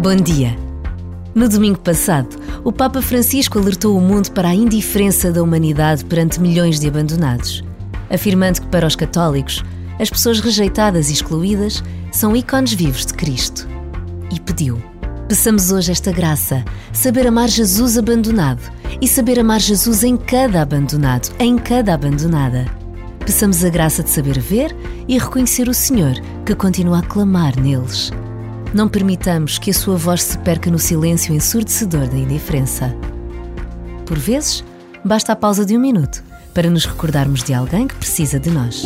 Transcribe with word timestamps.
Bom 0.00 0.14
dia. 0.14 0.56
No 1.34 1.48
domingo 1.48 1.80
passado, 1.80 2.28
o 2.62 2.70
Papa 2.70 3.02
Francisco 3.02 3.58
alertou 3.58 3.98
o 3.98 4.00
mundo 4.00 4.30
para 4.30 4.50
a 4.50 4.54
indiferença 4.54 5.32
da 5.32 5.42
humanidade 5.42 6.04
perante 6.04 6.40
milhões 6.40 6.78
de 6.78 6.86
abandonados, 6.86 7.64
afirmando 8.08 8.60
que 8.60 8.68
para 8.68 8.86
os 8.86 8.94
católicos, 8.94 9.64
as 9.98 10.08
pessoas 10.08 10.38
rejeitadas 10.38 11.10
e 11.10 11.14
excluídas 11.14 11.82
são 12.12 12.36
ícones 12.36 12.74
vivos 12.74 13.06
de 13.06 13.14
Cristo. 13.14 13.66
E 14.32 14.38
pediu: 14.38 14.80
peçamos 15.26 15.72
hoje 15.72 15.90
esta 15.90 16.12
graça, 16.12 16.64
saber 16.92 17.26
amar 17.26 17.48
Jesus 17.48 17.98
abandonado 17.98 18.62
e 19.00 19.08
saber 19.08 19.40
amar 19.40 19.58
Jesus 19.58 20.04
em 20.04 20.16
cada 20.16 20.62
abandonado, 20.62 21.34
em 21.40 21.58
cada 21.58 21.92
abandonada. 21.92 22.66
Peçamos 23.18 23.64
a 23.64 23.68
graça 23.68 24.04
de 24.04 24.10
saber 24.10 24.38
ver 24.38 24.74
e 25.08 25.18
reconhecer 25.18 25.68
o 25.68 25.74
Senhor 25.74 26.14
que 26.46 26.54
continua 26.54 27.00
a 27.00 27.02
clamar 27.02 27.58
neles. 27.58 28.12
Não 28.74 28.86
permitamos 28.88 29.58
que 29.58 29.70
a 29.70 29.74
sua 29.74 29.96
voz 29.96 30.22
se 30.22 30.38
perca 30.38 30.70
no 30.70 30.78
silêncio 30.78 31.34
ensurdecedor 31.34 32.06
da 32.06 32.16
indiferença. 32.16 32.94
Por 34.04 34.18
vezes, 34.18 34.62
basta 35.04 35.32
a 35.32 35.36
pausa 35.36 35.64
de 35.64 35.76
um 35.76 35.80
minuto 35.80 36.22
para 36.52 36.70
nos 36.70 36.84
recordarmos 36.84 37.42
de 37.42 37.54
alguém 37.54 37.86
que 37.88 37.94
precisa 37.94 38.38
de 38.38 38.50
nós. 38.50 38.84